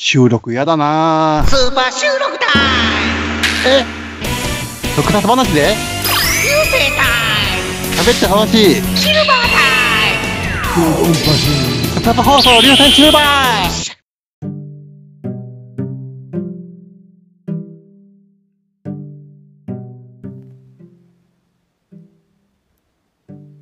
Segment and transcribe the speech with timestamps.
[0.00, 1.44] 収録やだな。
[1.48, 3.84] スーパー収録タイえ？
[4.94, 5.74] 特撮話で？
[5.74, 5.74] ム
[6.44, 7.02] 流星タ
[8.04, 9.48] 喋って話イムシルバー
[11.96, 13.88] タ特撮放送流星シルバー。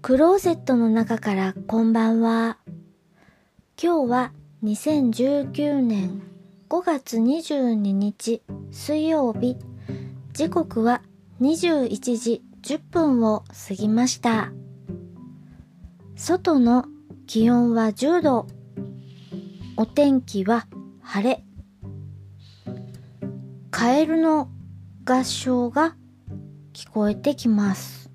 [0.00, 2.58] クローゼットの中からこんばんは。
[3.82, 6.20] 今日は2019年
[6.68, 9.56] 5月22日水曜日。
[10.34, 11.00] 時刻は
[11.40, 14.52] 21時10分を過ぎました。
[16.14, 16.84] 外の
[17.26, 18.46] 気温は10度。
[19.78, 20.66] お天気は
[21.00, 21.42] 晴れ。
[23.70, 24.50] カエルの
[25.06, 25.96] 合唱が
[26.74, 28.10] 聞こえてきます。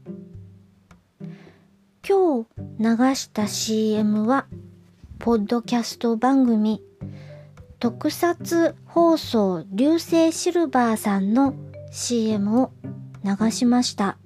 [2.08, 2.48] 今日
[2.80, 4.46] 流した CM は、
[5.26, 6.84] ポッドキャスト番組、
[7.80, 11.56] 特撮放送流星シルバーさんの
[11.90, 12.72] CM を
[13.24, 14.20] 流しました。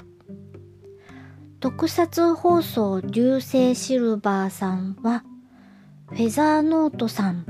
[1.61, 5.23] 特撮放送流星シルバーさんは、
[6.09, 7.45] フェザーノートさん、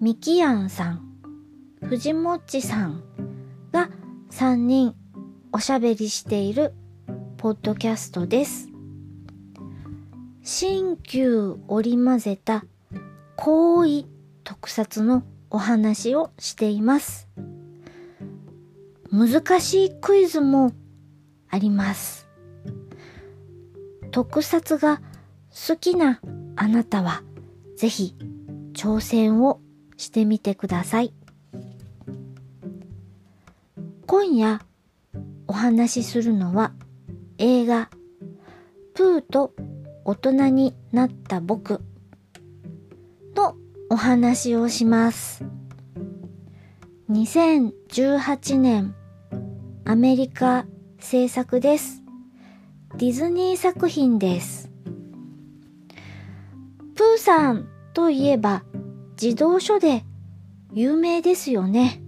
[0.00, 1.02] ミキヤンさん、
[1.84, 3.04] 藤もっちさん
[3.70, 3.88] が
[4.32, 4.96] 3人
[5.52, 6.74] おしゃべりしている
[7.36, 8.65] ポッドキャストです。
[10.48, 12.64] 新旧織り交ぜた
[13.34, 14.06] 濃い
[14.44, 17.28] 特撮のお話をしています。
[19.10, 20.70] 難しいクイズも
[21.50, 22.28] あります。
[24.12, 25.02] 特撮が
[25.50, 26.20] 好きな
[26.54, 27.24] あなたは
[27.76, 28.14] ぜひ
[28.72, 29.60] 挑戦を
[29.96, 31.12] してみてください。
[34.06, 34.60] 今夜
[35.48, 36.72] お話しするのは
[37.38, 37.90] 映画
[38.94, 39.52] プーと
[40.08, 41.80] 大人になった僕
[43.34, 43.56] の
[43.90, 45.44] お話をします。
[47.10, 48.94] 2018年
[49.84, 50.64] アメリカ
[51.00, 52.04] 制作です。
[52.94, 54.70] ディズニー作品です。
[56.94, 58.62] プーさんといえば
[59.16, 60.04] 児童書で
[60.72, 62.00] 有名ですよね。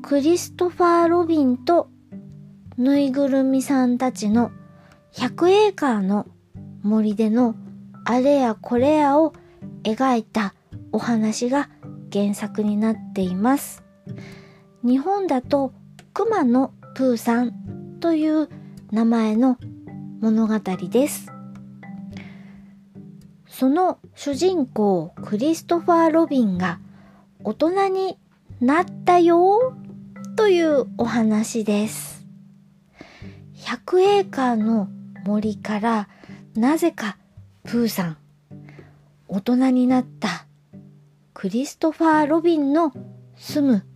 [0.00, 1.90] クリストファー・ロビンと
[2.78, 4.52] ぬいぐるみさんたちの
[5.12, 6.26] 100エーカーの
[6.82, 7.54] 森での
[8.04, 9.34] あれやこれやを
[9.84, 10.54] 描いた
[10.90, 11.68] お話が
[12.12, 13.82] 原作になっています。
[14.82, 15.72] 日本だと
[16.12, 18.48] 熊野プーさんという
[18.90, 19.58] 名前の
[20.20, 21.30] 物語です。
[23.46, 26.80] その主人公クリストファー・ロビンが
[27.44, 28.18] 大人に
[28.60, 29.74] なったよ
[30.36, 32.26] というお話です。
[33.56, 34.88] 100エーカーの
[35.24, 36.08] 森から
[36.54, 37.16] なぜか
[37.64, 38.16] プーさん
[39.28, 40.46] 大人になった
[41.32, 42.92] クリストファー・ロビンの
[43.36, 43.86] 住む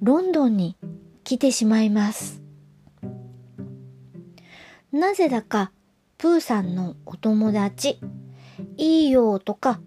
[0.00, 0.76] ロンドンに
[1.24, 2.42] 来てしまいます。
[4.92, 5.72] なぜだか
[6.16, 8.00] プーさんのお友達
[8.76, 9.80] イーヨーとか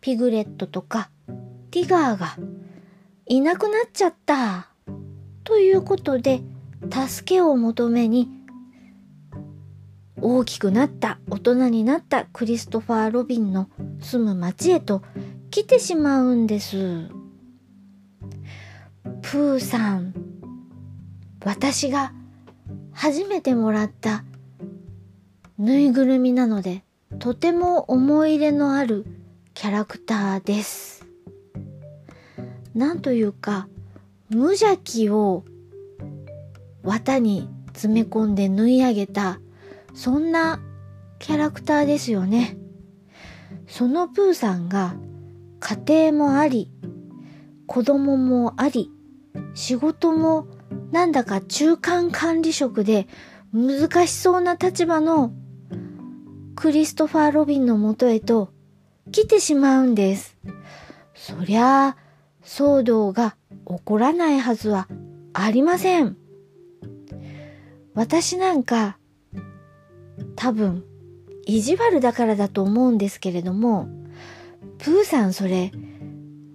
[0.00, 1.10] ピグレットとか
[1.70, 2.36] ティガーが
[3.26, 4.68] いなくなっちゃった。
[5.44, 6.40] ということで
[6.90, 8.41] 助けを求めに
[10.22, 13.68] 大きくなった大人になったクリストファー・ロビンの
[14.00, 15.02] 住む町へと
[15.50, 17.08] 来てしまうんです。
[19.20, 20.14] プーさん、
[21.44, 22.12] 私が
[22.92, 24.24] 初めてもらった
[25.58, 26.84] ぬいぐるみなので
[27.18, 29.04] とても思い入れのある
[29.54, 31.04] キャラクターです。
[32.74, 33.68] なんというか
[34.30, 35.44] 無邪気を
[36.84, 39.40] 綿に詰め込んで縫い上げた
[39.94, 40.60] そんな
[41.18, 42.56] キャラクターですよね。
[43.66, 44.96] そのプーさんが
[45.60, 46.70] 家庭もあり、
[47.66, 48.90] 子供もあり、
[49.54, 50.46] 仕事も
[50.90, 53.06] なんだか中間管理職で
[53.52, 55.32] 難しそうな立場の
[56.54, 58.52] クリストファー・ロビンのもとへと
[59.10, 60.36] 来てしまうんです。
[61.14, 61.96] そりゃあ
[62.44, 63.36] 騒動が
[63.66, 64.88] 起こらないはずは
[65.32, 66.16] ありません。
[67.94, 68.98] 私なんか
[70.36, 70.84] 多分
[71.46, 73.88] 意地悪だからだと思うんですけれども、
[74.78, 75.72] プーさんそれ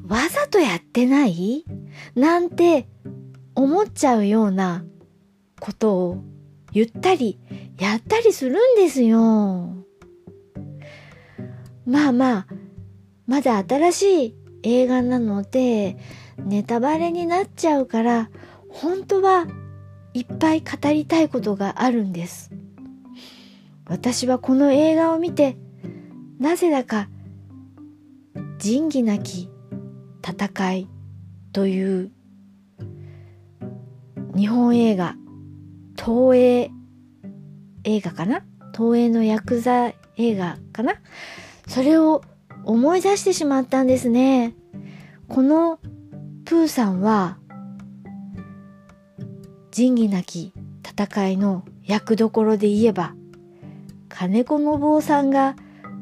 [0.08, 1.66] わざとやってない？
[2.16, 2.88] なんて
[3.56, 4.84] 思っちゃうような
[5.60, 6.24] ことを
[6.72, 7.40] 言ったり
[7.80, 9.74] やったりするんですよ。
[11.86, 12.48] まあまあ、
[13.26, 15.98] まだ新しい映画なので
[16.38, 18.30] ネタバレになっちゃうから
[18.70, 19.48] 本当は
[20.14, 22.52] いっぱい語りたいことがあるんです。
[23.90, 25.58] 私はこの映画を見て
[26.40, 27.10] なぜだか
[28.60, 29.50] 仁義なき
[30.28, 30.90] 戦い
[31.54, 32.12] という
[34.36, 35.16] 日本映画
[35.96, 36.70] 東映
[37.84, 38.44] 映画かな？
[38.76, 40.96] 東映のヤクザ映画かな？
[41.68, 42.22] それを
[42.66, 44.54] 思い出してしまったんですね。
[45.30, 45.80] この
[46.46, 47.38] プーさんは
[49.72, 50.54] 仁義なき
[50.84, 53.16] 戦いの役どころで言えば
[54.20, 55.56] 金子信夫さんが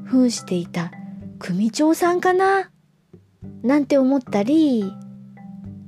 [0.06, 0.90] 扮していた
[1.38, 2.72] 組長さんかな？
[3.62, 4.90] なんて思ったり。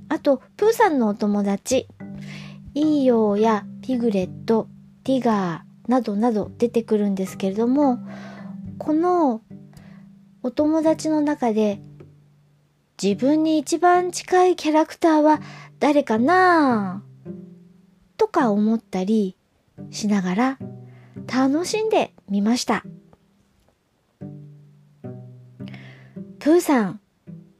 [0.10, 1.88] あとプーさんのお友達。
[2.74, 4.68] イーヨーやピグレット
[5.06, 8.00] ティガーなどなど出てくるんですけれども
[8.78, 9.42] この
[10.44, 11.80] お友達の中で
[13.02, 15.40] 自分に一番近いキャラクターは
[15.80, 17.06] 誰かな？
[18.18, 19.38] とか思ったり
[19.92, 20.60] しながら
[21.26, 22.84] 楽しんでみました。
[26.40, 27.02] プーさん、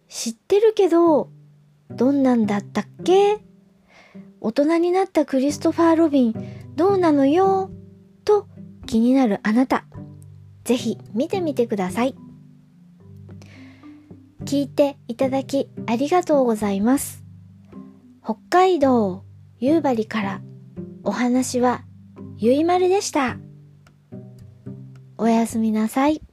[0.08, 1.30] 知ってるけど、
[1.90, 3.40] どんなんだったっけ？
[4.40, 6.36] 大人になったクリストファー・ロビン、
[6.76, 7.70] どうなのよ？
[8.24, 8.48] と
[8.86, 9.86] 気になるあなた、
[10.64, 12.16] ぜひ見てみてください。
[14.46, 17.24] 聞いていただきありがとうございます。
[18.24, 19.24] 北海道
[19.60, 20.42] 夕張から
[21.04, 21.84] お話は
[22.38, 23.38] ゆいまるでした。
[25.18, 26.27] おやすみなさい。